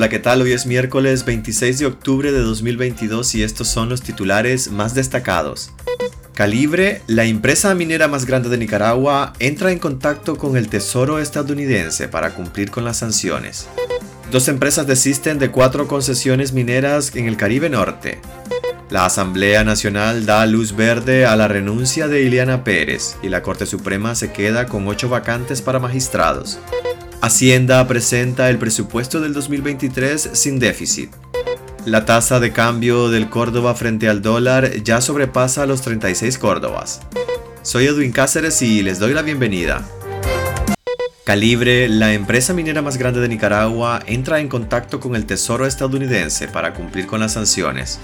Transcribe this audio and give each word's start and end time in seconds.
Hola, 0.00 0.08
¿qué 0.08 0.18
tal? 0.18 0.40
Hoy 0.40 0.52
es 0.52 0.64
miércoles 0.64 1.26
26 1.26 1.80
de 1.80 1.84
octubre 1.84 2.32
de 2.32 2.40
2022 2.40 3.34
y 3.34 3.42
estos 3.42 3.68
son 3.68 3.90
los 3.90 4.00
titulares 4.00 4.70
más 4.70 4.94
destacados. 4.94 5.72
Calibre, 6.32 7.02
la 7.06 7.26
empresa 7.26 7.74
minera 7.74 8.08
más 8.08 8.24
grande 8.24 8.48
de 8.48 8.56
Nicaragua, 8.56 9.34
entra 9.40 9.72
en 9.72 9.78
contacto 9.78 10.38
con 10.38 10.56
el 10.56 10.70
Tesoro 10.70 11.18
estadounidense 11.18 12.08
para 12.08 12.32
cumplir 12.32 12.70
con 12.70 12.82
las 12.82 12.96
sanciones. 12.96 13.68
Dos 14.32 14.48
empresas 14.48 14.86
desisten 14.86 15.38
de 15.38 15.50
cuatro 15.50 15.86
concesiones 15.86 16.54
mineras 16.54 17.14
en 17.14 17.26
el 17.26 17.36
Caribe 17.36 17.68
Norte. 17.68 18.22
La 18.88 19.04
Asamblea 19.04 19.64
Nacional 19.64 20.24
da 20.24 20.46
luz 20.46 20.74
verde 20.74 21.26
a 21.26 21.36
la 21.36 21.46
renuncia 21.46 22.08
de 22.08 22.22
Ileana 22.22 22.64
Pérez 22.64 23.18
y 23.22 23.28
la 23.28 23.42
Corte 23.42 23.66
Suprema 23.66 24.14
se 24.14 24.32
queda 24.32 24.64
con 24.64 24.88
ocho 24.88 25.10
vacantes 25.10 25.60
para 25.60 25.78
magistrados. 25.78 26.58
Hacienda 27.22 27.86
presenta 27.86 28.48
el 28.48 28.56
presupuesto 28.56 29.20
del 29.20 29.34
2023 29.34 30.30
sin 30.32 30.58
déficit. 30.58 31.10
La 31.84 32.06
tasa 32.06 32.40
de 32.40 32.50
cambio 32.50 33.10
del 33.10 33.28
Córdoba 33.28 33.74
frente 33.74 34.08
al 34.08 34.22
dólar 34.22 34.82
ya 34.82 35.02
sobrepasa 35.02 35.66
los 35.66 35.82
36 35.82 36.38
Córdobas. 36.38 37.00
Soy 37.60 37.84
Edwin 37.84 38.12
Cáceres 38.12 38.62
y 38.62 38.82
les 38.82 38.98
doy 38.98 39.12
la 39.12 39.20
bienvenida. 39.20 39.86
Calibre, 41.24 41.90
la 41.90 42.14
empresa 42.14 42.54
minera 42.54 42.80
más 42.80 42.96
grande 42.96 43.20
de 43.20 43.28
Nicaragua, 43.28 44.00
entra 44.06 44.40
en 44.40 44.48
contacto 44.48 44.98
con 44.98 45.14
el 45.14 45.26
Tesoro 45.26 45.66
estadounidense 45.66 46.48
para 46.48 46.72
cumplir 46.72 47.06
con 47.06 47.20
las 47.20 47.34
sanciones. 47.34 48.00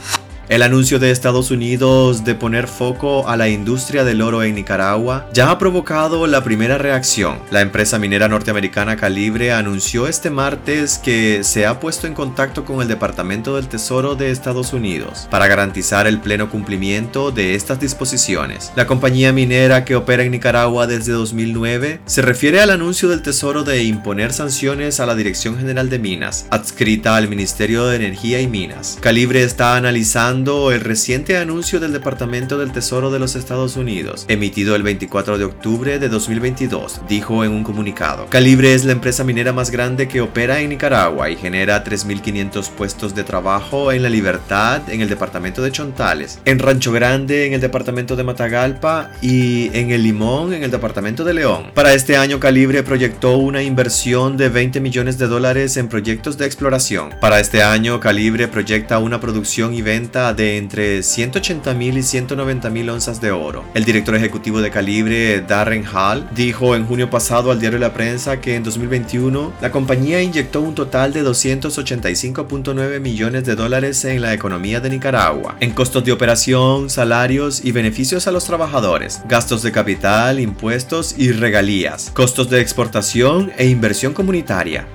El 0.48 0.62
anuncio 0.62 1.00
de 1.00 1.10
Estados 1.10 1.50
Unidos 1.50 2.24
de 2.24 2.36
poner 2.36 2.68
foco 2.68 3.28
a 3.28 3.37
la 3.37 3.48
industria 3.48 4.04
del 4.04 4.23
oro 4.23 4.45
en 4.45 4.54
Nicaragua 4.54 5.28
ya 5.32 5.50
ha 5.50 5.59
provocado 5.59 6.24
la 6.28 6.45
primera 6.45 6.78
reacción. 6.78 7.41
La 7.50 7.62
empresa 7.62 7.98
minera 7.98 8.28
norteamericana 8.28 8.95
Calibre 8.95 9.52
anunció 9.52 10.06
este 10.06 10.30
martes 10.30 10.98
que 10.98 11.43
se 11.43 11.66
ha 11.66 11.80
puesto 11.80 12.07
en 12.07 12.15
contacto 12.15 12.65
con 12.65 12.80
el 12.80 12.87
Departamento 12.87 13.57
del 13.57 13.66
Tesoro 13.66 14.15
de 14.15 14.30
Estados 14.30 14.73
Unidos 14.73 15.26
para 15.32 15.48
garantizar 15.48 16.07
el 16.07 16.20
pleno 16.20 16.48
cumplimiento 16.48 17.32
de 17.32 17.57
estas 17.57 17.80
disposiciones. 17.80 18.70
La 18.76 18.87
compañía 18.87 19.32
minera 19.32 19.85
que 19.85 19.96
opera 19.96 20.23
en 20.23 20.30
Nicaragua 20.30 20.87
desde 20.87 21.10
2009 21.10 22.02
se 22.07 22.23
refiere 22.23 22.60
al 22.60 22.70
anuncio 22.70 23.09
del 23.09 23.23
Tesoro 23.23 23.65
de 23.65 23.82
imponer 23.82 24.32
sanciones 24.32 25.01
a 25.01 25.07
la 25.07 25.16
Dirección 25.16 25.59
General 25.59 25.90
de 25.90 25.98
Minas, 25.98 26.46
adscrita 26.51 27.16
al 27.16 27.26
Ministerio 27.26 27.87
de 27.87 27.96
Energía 27.96 28.40
y 28.40 28.46
Minas. 28.46 28.96
Calibre 29.01 29.42
está 29.42 29.74
analizando 29.74 30.35
el 30.37 30.80
reciente 30.80 31.38
anuncio 31.38 31.80
del 31.80 31.95
Departamento 31.95 32.59
del 32.59 32.70
Tesoro 32.70 33.10
de 33.10 33.18
los 33.18 33.37
Estados 33.37 33.76
Unidos, 33.76 34.26
emitido 34.29 34.76
el 34.76 34.82
24 34.82 35.38
de 35.38 35.45
octubre 35.45 35.98
de 35.98 36.10
2022, 36.10 37.01
dijo 37.09 37.42
en 37.42 37.52
un 37.52 37.65
comunicado. 37.65 38.26
Calibre 38.26 38.74
es 38.74 38.84
la 38.84 38.92
empresa 38.92 39.24
minera 39.24 39.54
más 39.54 39.70
grande 39.70 40.09
que 40.09 40.20
opera 40.20 40.60
en 40.60 40.68
Nicaragua 40.68 41.30
y 41.30 41.37
genera 41.37 41.82
3.500 41.82 42.68
puestos 42.68 43.14
de 43.14 43.24
trabajo 43.24 43.92
en 43.92 44.02
La 44.02 44.10
Libertad, 44.10 44.82
en 44.90 45.01
el 45.01 45.09
departamento 45.09 45.62
de 45.62 45.73
Chontales, 45.73 46.38
en 46.45 46.59
Rancho 46.59 46.92
Grande, 46.92 47.46
en 47.46 47.54
el 47.54 47.62
departamento 47.62 48.14
de 48.14 48.24
Matagalpa 48.24 49.10
y 49.23 49.70
en 49.73 49.90
El 49.90 50.02
Limón, 50.02 50.52
en 50.52 50.64
el 50.64 50.70
departamento 50.70 51.24
de 51.24 51.32
León. 51.32 51.70
Para 51.73 51.95
este 51.95 52.18
año, 52.18 52.38
Calibre 52.38 52.82
proyectó 52.82 53.38
una 53.38 53.62
inversión 53.62 54.37
de 54.37 54.51
20 54.51 54.80
millones 54.80 55.16
de 55.16 55.29
dólares 55.29 55.79
en 55.79 55.88
proyectos 55.88 56.37
de 56.37 56.45
exploración. 56.45 57.14
Para 57.23 57.40
este 57.40 57.62
año, 57.62 58.01
Calibre 58.01 58.48
proyecta 58.48 58.98
una 58.98 59.18
producción 59.18 59.73
y 59.73 59.80
venta 59.80 60.26
de 60.35 60.57
entre 60.57 61.02
180 61.02 61.74
mil 61.74 61.99
y 61.99 62.02
190 62.02 62.71
mil 62.71 62.88
onzas 62.91 63.21
de 63.21 63.30
oro. 63.30 63.65
El 63.74 63.85
director 63.85 64.15
ejecutivo 64.15 64.60
de 64.60 64.71
Calibre, 64.71 65.41
Darren 65.41 65.84
Hall, 65.87 66.28
dijo 66.34 66.75
en 66.75 66.87
junio 66.87 67.10
pasado 67.10 67.50
al 67.50 67.60
diario 67.60 67.78
La 67.78 67.94
Prensa 67.94 68.41
que 68.41 68.54
en 68.54 68.62
2021 68.62 69.53
la 69.60 69.71
compañía 69.71 70.22
inyectó 70.22 70.60
un 70.60 70.75
total 70.75 71.12
de 71.12 71.25
285.9 71.25 73.00
millones 73.00 73.44
de 73.44 73.54
dólares 73.54 74.04
en 74.04 74.22
la 74.22 74.34
economía 74.34 74.81
de 74.81 74.91
Nicaragua, 74.91 75.56
en 75.60 75.72
costos 75.72 76.04
de 76.04 76.12
operación, 76.12 76.91
salarios 76.91 77.65
y 77.65 77.72
beneficios 77.72 78.26
a 78.26 78.32
los 78.32 78.44
trabajadores, 78.44 79.22
gastos 79.28 79.62
de 79.62 79.72
capital, 79.72 80.41
impuestos 80.41 81.15
y 81.19 81.32
regalías, 81.32 82.10
costos 82.12 82.50
de 82.50 82.60
exportación 82.60 83.53
e 83.56 83.66
inversión 83.66 84.12
comunitaria. 84.12 84.86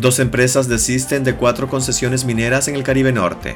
Dos 0.00 0.18
empresas 0.18 0.66
desisten 0.66 1.24
de 1.24 1.34
cuatro 1.34 1.68
concesiones 1.68 2.24
mineras 2.24 2.68
en 2.68 2.74
el 2.74 2.82
Caribe 2.82 3.12
Norte. 3.12 3.54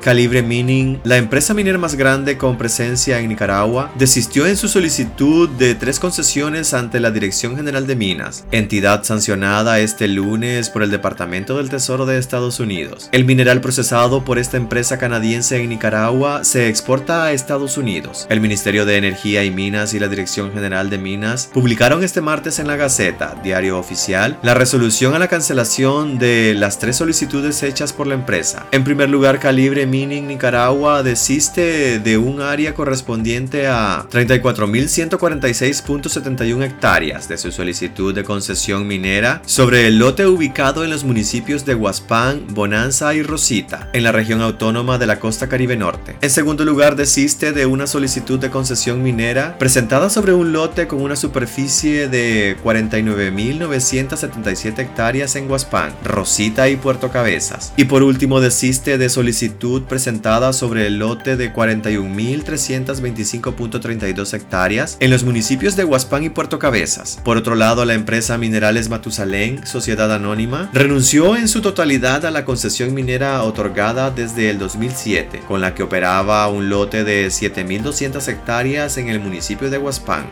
Calibre 0.00 0.42
Mining, 0.42 0.98
la 1.04 1.18
empresa 1.18 1.52
minera 1.52 1.76
más 1.76 1.94
grande 1.94 2.38
con 2.38 2.56
presencia 2.56 3.20
en 3.20 3.28
Nicaragua, 3.28 3.92
desistió 3.98 4.46
en 4.46 4.56
su 4.56 4.66
solicitud 4.66 5.48
de 5.50 5.74
tres 5.74 6.00
concesiones 6.00 6.72
ante 6.72 7.00
la 7.00 7.10
Dirección 7.10 7.54
General 7.54 7.86
de 7.86 7.96
Minas, 7.96 8.46
entidad 8.50 9.04
sancionada 9.04 9.78
este 9.78 10.08
lunes 10.08 10.70
por 10.70 10.82
el 10.82 10.90
Departamento 10.90 11.58
del 11.58 11.68
Tesoro 11.68 12.06
de 12.06 12.18
Estados 12.18 12.60
Unidos. 12.60 13.10
El 13.12 13.26
mineral 13.26 13.60
procesado 13.60 14.24
por 14.24 14.38
esta 14.38 14.56
empresa 14.56 14.98
canadiense 14.98 15.62
en 15.62 15.68
Nicaragua 15.68 16.44
se 16.44 16.68
exporta 16.68 17.24
a 17.24 17.32
Estados 17.32 17.76
Unidos. 17.76 18.26
El 18.30 18.40
Ministerio 18.40 18.86
de 18.86 18.96
Energía 18.96 19.44
y 19.44 19.50
Minas 19.50 19.92
y 19.92 19.98
la 19.98 20.08
Dirección 20.08 20.52
General 20.52 20.88
de 20.88 20.98
Minas 20.98 21.50
publicaron 21.52 22.02
este 22.02 22.22
martes 22.22 22.58
en 22.58 22.68
la 22.68 22.76
Gaceta, 22.76 23.36
diario 23.42 23.78
oficial, 23.78 24.38
la 24.42 24.54
resolución 24.54 25.14
a 25.14 25.18
la 25.18 25.28
cancelación 25.28 26.18
de 26.18 26.54
las 26.56 26.78
tres 26.78 26.96
solicitudes 26.96 27.62
hechas 27.62 27.92
por 27.92 28.06
la 28.06 28.14
empresa. 28.14 28.66
En 28.72 28.84
primer 28.84 29.10
lugar, 29.10 29.38
Calibre 29.38 29.89
Mining 29.90 30.28
Nicaragua 30.28 31.02
desiste 31.02 31.98
de 31.98 32.16
un 32.16 32.40
área 32.40 32.72
correspondiente 32.74 33.66
a 33.66 34.06
34.146.71 34.08 36.62
hectáreas 36.62 37.28
de 37.28 37.36
su 37.36 37.50
solicitud 37.50 38.14
de 38.14 38.22
concesión 38.22 38.86
minera 38.86 39.42
sobre 39.44 39.88
el 39.88 39.98
lote 39.98 40.26
ubicado 40.26 40.84
en 40.84 40.90
los 40.90 41.02
municipios 41.02 41.66
de 41.66 41.74
Huaspán, 41.74 42.44
Bonanza 42.50 43.12
y 43.14 43.24
Rosita, 43.24 43.90
en 43.92 44.04
la 44.04 44.12
región 44.12 44.42
autónoma 44.42 44.96
de 44.98 45.08
la 45.08 45.18
costa 45.18 45.48
Caribe 45.48 45.76
Norte. 45.76 46.14
En 46.20 46.30
segundo 46.30 46.64
lugar, 46.64 46.94
desiste 46.94 47.50
de 47.52 47.66
una 47.66 47.88
solicitud 47.88 48.38
de 48.38 48.50
concesión 48.50 49.02
minera 49.02 49.58
presentada 49.58 50.08
sobre 50.08 50.34
un 50.34 50.52
lote 50.52 50.86
con 50.86 51.02
una 51.02 51.16
superficie 51.16 52.06
de 52.06 52.56
49.977 52.62 54.78
hectáreas 54.78 55.34
en 55.34 55.50
Huaspán, 55.50 55.92
Rosita 56.04 56.68
y 56.68 56.76
Puerto 56.76 57.10
Cabezas. 57.10 57.72
Y 57.76 57.86
por 57.86 58.04
último, 58.04 58.40
desiste 58.40 58.96
de 58.96 59.08
solicitud 59.08 59.79
presentada 59.84 60.52
sobre 60.52 60.86
el 60.86 60.98
lote 60.98 61.36
de 61.36 61.52
41.325.32 61.52 64.34
hectáreas 64.34 64.96
en 65.00 65.10
los 65.10 65.24
municipios 65.24 65.76
de 65.76 65.84
Huaspán 65.84 66.24
y 66.24 66.30
Puerto 66.30 66.58
Cabezas. 66.58 67.20
Por 67.24 67.36
otro 67.36 67.54
lado, 67.54 67.84
la 67.84 67.94
empresa 67.94 68.38
Minerales 68.38 68.88
Matusalén, 68.88 69.66
Sociedad 69.66 70.12
Anónima, 70.12 70.70
renunció 70.72 71.36
en 71.36 71.48
su 71.48 71.60
totalidad 71.60 72.24
a 72.24 72.30
la 72.30 72.44
concesión 72.44 72.94
minera 72.94 73.42
otorgada 73.42 74.10
desde 74.10 74.50
el 74.50 74.58
2007, 74.58 75.42
con 75.46 75.60
la 75.60 75.74
que 75.74 75.82
operaba 75.82 76.48
un 76.48 76.68
lote 76.68 77.04
de 77.04 77.28
7.200 77.28 78.26
hectáreas 78.28 78.98
en 78.98 79.08
el 79.08 79.20
municipio 79.20 79.70
de 79.70 79.78
Huaspán. 79.78 80.26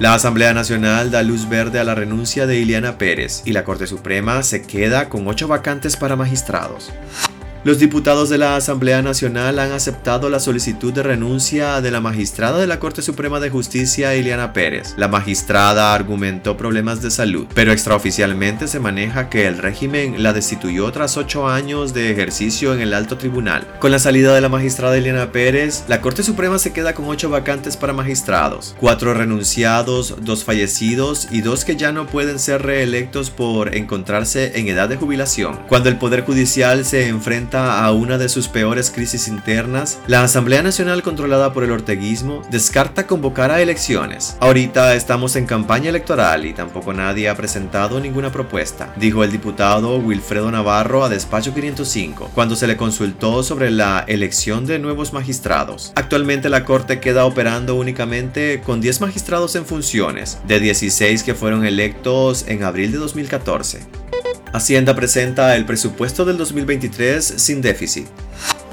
La 0.00 0.14
Asamblea 0.14 0.54
Nacional 0.54 1.10
da 1.10 1.22
luz 1.22 1.46
verde 1.46 1.78
a 1.78 1.84
la 1.84 1.94
renuncia 1.94 2.46
de 2.46 2.58
Ileana 2.58 2.96
Pérez 2.96 3.42
y 3.44 3.52
la 3.52 3.64
Corte 3.64 3.86
Suprema 3.86 4.42
se 4.42 4.62
queda 4.62 5.10
con 5.10 5.28
ocho 5.28 5.46
vacantes 5.46 5.98
para 5.98 6.16
magistrados. 6.16 6.90
Los 7.62 7.78
diputados 7.78 8.30
de 8.30 8.38
la 8.38 8.56
Asamblea 8.56 9.02
Nacional 9.02 9.58
han 9.58 9.72
aceptado 9.72 10.30
la 10.30 10.40
solicitud 10.40 10.94
de 10.94 11.02
renuncia 11.02 11.82
de 11.82 11.90
la 11.90 12.00
magistrada 12.00 12.56
de 12.56 12.66
la 12.66 12.78
Corte 12.78 13.02
Suprema 13.02 13.38
de 13.38 13.50
Justicia, 13.50 14.16
Ileana 14.16 14.54
Pérez. 14.54 14.94
La 14.96 15.08
magistrada 15.08 15.92
argumentó 15.92 16.56
problemas 16.56 17.02
de 17.02 17.10
salud, 17.10 17.46
pero 17.54 17.72
extraoficialmente 17.72 18.66
se 18.66 18.80
maneja 18.80 19.28
que 19.28 19.46
el 19.46 19.58
régimen 19.58 20.22
la 20.22 20.32
destituyó 20.32 20.90
tras 20.90 21.18
ocho 21.18 21.48
años 21.48 21.92
de 21.92 22.10
ejercicio 22.10 22.72
en 22.72 22.80
el 22.80 22.94
alto 22.94 23.18
tribunal. 23.18 23.66
Con 23.78 23.90
la 23.90 23.98
salida 23.98 24.34
de 24.34 24.40
la 24.40 24.48
magistrada 24.48 24.96
Ileana 24.96 25.30
Pérez, 25.30 25.84
la 25.86 26.00
Corte 26.00 26.22
Suprema 26.22 26.58
se 26.58 26.72
queda 26.72 26.94
con 26.94 27.08
ocho 27.08 27.28
vacantes 27.28 27.76
para 27.76 27.92
magistrados, 27.92 28.74
cuatro 28.80 29.12
renunciados, 29.12 30.14
dos 30.22 30.44
fallecidos 30.44 31.28
y 31.30 31.42
dos 31.42 31.66
que 31.66 31.76
ya 31.76 31.92
no 31.92 32.06
pueden 32.06 32.38
ser 32.38 32.62
reelectos 32.62 33.28
por 33.28 33.74
encontrarse 33.74 34.58
en 34.58 34.68
edad 34.68 34.88
de 34.88 34.96
jubilación. 34.96 35.58
Cuando 35.68 35.90
el 35.90 35.98
Poder 35.98 36.24
Judicial 36.24 36.86
se 36.86 37.08
enfrenta 37.08 37.49
a 37.54 37.90
una 37.92 38.18
de 38.18 38.28
sus 38.28 38.48
peores 38.48 38.90
crisis 38.90 39.28
internas, 39.28 39.98
la 40.06 40.22
Asamblea 40.22 40.62
Nacional 40.62 41.02
controlada 41.02 41.52
por 41.52 41.64
el 41.64 41.72
orteguismo 41.72 42.42
descarta 42.50 43.06
convocar 43.06 43.50
a 43.50 43.60
elecciones. 43.60 44.36
Ahorita 44.40 44.94
estamos 44.94 45.36
en 45.36 45.46
campaña 45.46 45.90
electoral 45.90 46.46
y 46.46 46.52
tampoco 46.52 46.92
nadie 46.92 47.28
ha 47.28 47.36
presentado 47.36 47.98
ninguna 48.00 48.30
propuesta, 48.30 48.92
dijo 48.96 49.24
el 49.24 49.32
diputado 49.32 49.96
Wilfredo 49.98 50.50
Navarro 50.50 51.04
a 51.04 51.08
Despacho 51.08 51.52
505, 51.52 52.30
cuando 52.34 52.54
se 52.54 52.66
le 52.66 52.76
consultó 52.76 53.42
sobre 53.42 53.70
la 53.70 54.04
elección 54.06 54.66
de 54.66 54.78
nuevos 54.78 55.12
magistrados. 55.12 55.92
Actualmente 55.96 56.48
la 56.48 56.64
Corte 56.64 57.00
queda 57.00 57.24
operando 57.24 57.74
únicamente 57.74 58.60
con 58.64 58.80
10 58.80 59.00
magistrados 59.00 59.56
en 59.56 59.66
funciones, 59.66 60.38
de 60.46 60.60
16 60.60 61.22
que 61.22 61.34
fueron 61.34 61.64
electos 61.64 62.44
en 62.46 62.62
abril 62.62 62.92
de 62.92 62.98
2014. 62.98 64.09
Hacienda 64.52 64.96
presenta 64.96 65.54
el 65.54 65.64
presupuesto 65.64 66.24
del 66.24 66.36
2023 66.36 67.24
sin 67.24 67.62
déficit. 67.62 68.06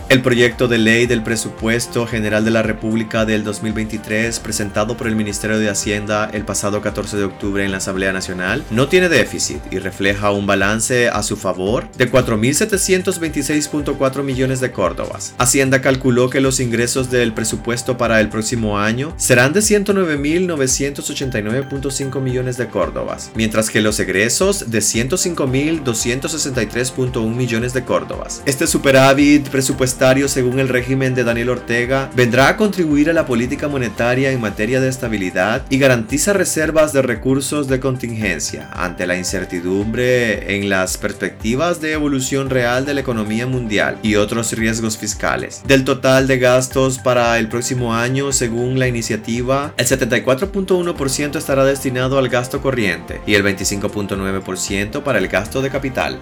El 0.09 0.21
proyecto 0.21 0.69
de 0.69 0.77
ley 0.77 1.05
del 1.05 1.21
presupuesto 1.21 2.07
general 2.07 2.45
de 2.45 2.51
la 2.51 2.63
República 2.63 3.25
del 3.25 3.43
2023 3.43 4.39
presentado 4.39 4.95
por 4.95 5.07
el 5.07 5.17
Ministerio 5.17 5.59
de 5.59 5.69
Hacienda 5.69 6.29
el 6.31 6.45
pasado 6.45 6.81
14 6.81 7.17
de 7.17 7.25
octubre 7.25 7.65
en 7.65 7.71
la 7.71 7.79
Asamblea 7.79 8.13
Nacional 8.13 8.63
no 8.71 8.87
tiene 8.87 9.09
déficit 9.09 9.59
y 9.69 9.79
refleja 9.79 10.31
un 10.31 10.47
balance 10.47 11.09
a 11.09 11.23
su 11.23 11.35
favor 11.35 11.91
de 11.97 12.09
4.726.4 12.09 14.23
millones 14.23 14.61
de 14.61 14.71
córdobas. 14.71 15.33
Hacienda 15.39 15.81
calculó 15.81 16.29
que 16.29 16.39
los 16.39 16.61
ingresos 16.61 17.11
del 17.11 17.33
presupuesto 17.33 17.97
para 17.97 18.21
el 18.21 18.29
próximo 18.29 18.79
año 18.79 19.13
serán 19.17 19.51
de 19.51 19.59
109.989.5 19.59 22.21
millones 22.21 22.55
de 22.55 22.69
córdobas, 22.69 23.31
mientras 23.35 23.69
que 23.69 23.81
los 23.81 23.99
egresos 23.99 24.71
de 24.71 24.79
105.263.1 24.79 27.35
millones 27.35 27.73
de 27.73 27.83
córdobas. 27.83 28.41
Este 28.45 28.67
superávit 28.67 29.49
presupuestario 29.49 29.96
según 30.27 30.59
el 30.59 30.69
régimen 30.69 31.15
de 31.15 31.23
Daniel 31.23 31.49
Ortega 31.49 32.11
vendrá 32.13 32.49
a 32.49 32.55
contribuir 32.55 33.09
a 33.09 33.13
la 33.13 33.25
política 33.25 33.67
monetaria 33.67 34.31
en 34.31 34.39
materia 34.39 34.79
de 34.79 34.89
estabilidad 34.89 35.63
y 35.71 35.79
garantiza 35.79 36.33
reservas 36.33 36.93
de 36.93 37.01
recursos 37.01 37.67
de 37.67 37.79
contingencia 37.79 38.69
ante 38.73 39.07
la 39.07 39.17
incertidumbre 39.17 40.55
en 40.55 40.69
las 40.69 40.97
perspectivas 40.97 41.81
de 41.81 41.93
evolución 41.93 42.51
real 42.51 42.85
de 42.85 42.93
la 42.93 43.01
economía 43.01 43.47
mundial 43.47 43.97
y 44.03 44.15
otros 44.15 44.53
riesgos 44.53 44.99
fiscales. 44.99 45.63
Del 45.65 45.83
total 45.83 46.27
de 46.27 46.37
gastos 46.37 46.99
para 46.99 47.39
el 47.39 47.49
próximo 47.49 47.95
año, 47.95 48.31
según 48.31 48.77
la 48.77 48.87
iniciativa, 48.87 49.73
el 49.77 49.87
74.1% 49.87 51.37
estará 51.37 51.65
destinado 51.65 52.19
al 52.19 52.29
gasto 52.29 52.61
corriente 52.61 53.19
y 53.25 53.33
el 53.33 53.43
25.9% 53.43 55.01
para 55.01 55.17
el 55.17 55.27
gasto 55.27 55.63
de 55.63 55.71
capital. 55.71 56.19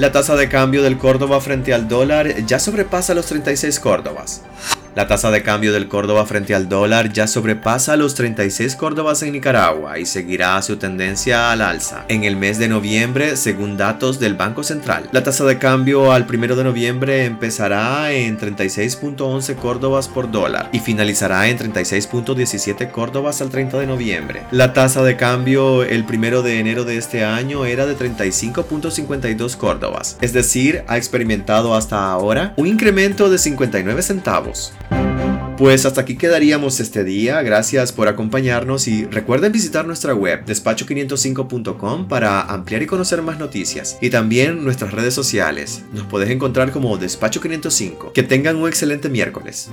La 0.00 0.12
tasa 0.12 0.34
de 0.34 0.48
cambio 0.48 0.82
del 0.82 0.96
Córdoba 0.96 1.42
frente 1.42 1.74
al 1.74 1.86
dólar 1.86 2.46
ya 2.46 2.58
sobrepasa 2.58 3.12
los 3.12 3.26
36 3.26 3.78
Córdobas. 3.80 4.40
La 4.96 5.06
tasa 5.06 5.30
de 5.30 5.44
cambio 5.44 5.72
del 5.72 5.86
Córdoba 5.86 6.26
frente 6.26 6.52
al 6.52 6.68
dólar 6.68 7.12
ya 7.12 7.28
sobrepasa 7.28 7.96
los 7.96 8.16
36 8.16 8.74
Córdobas 8.74 9.22
en 9.22 9.32
Nicaragua 9.32 10.00
y 10.00 10.04
seguirá 10.06 10.60
su 10.62 10.78
tendencia 10.78 11.52
al 11.52 11.60
alza. 11.60 12.04
En 12.08 12.24
el 12.24 12.34
mes 12.34 12.58
de 12.58 12.68
noviembre, 12.68 13.36
según 13.36 13.76
datos 13.76 14.18
del 14.18 14.34
Banco 14.34 14.64
Central, 14.64 15.08
la 15.12 15.22
tasa 15.22 15.44
de 15.44 15.58
cambio 15.58 16.10
al 16.10 16.26
1 16.28 16.56
de 16.56 16.64
noviembre 16.64 17.24
empezará 17.24 18.10
en 18.12 18.36
36.11 18.36 19.54
Córdobas 19.54 20.08
por 20.08 20.28
dólar 20.28 20.68
y 20.72 20.80
finalizará 20.80 21.48
en 21.48 21.58
36.17 21.58 22.90
Córdobas 22.90 23.40
al 23.40 23.50
30 23.50 23.78
de 23.78 23.86
noviembre. 23.86 24.42
La 24.50 24.72
tasa 24.72 25.04
de 25.04 25.16
cambio 25.16 25.84
el 25.84 26.04
1 26.04 26.42
de 26.42 26.58
enero 26.58 26.84
de 26.84 26.96
este 26.96 27.24
año 27.24 27.64
era 27.64 27.86
de 27.86 27.96
35.52 27.96 29.56
Córdobas, 29.56 30.16
es 30.20 30.32
decir, 30.32 30.82
ha 30.88 30.96
experimentado 30.96 31.76
hasta 31.76 32.10
ahora 32.10 32.54
un 32.56 32.66
incremento 32.66 33.30
de 33.30 33.38
59 33.38 34.02
centavos. 34.02 34.72
Pues 35.60 35.84
hasta 35.84 36.00
aquí 36.00 36.16
quedaríamos 36.16 36.80
este 36.80 37.04
día. 37.04 37.42
Gracias 37.42 37.92
por 37.92 38.08
acompañarnos 38.08 38.88
y 38.88 39.04
recuerden 39.04 39.52
visitar 39.52 39.86
nuestra 39.86 40.14
web 40.14 40.46
despacho505.com 40.46 42.08
para 42.08 42.40
ampliar 42.40 42.80
y 42.80 42.86
conocer 42.86 43.20
más 43.20 43.38
noticias. 43.38 43.98
Y 44.00 44.08
también 44.08 44.64
nuestras 44.64 44.92
redes 44.92 45.12
sociales. 45.12 45.82
Nos 45.92 46.06
puedes 46.06 46.30
encontrar 46.30 46.72
como 46.72 46.98
Despacho505. 46.98 48.12
Que 48.12 48.22
tengan 48.22 48.56
un 48.56 48.68
excelente 48.68 49.10
miércoles. 49.10 49.68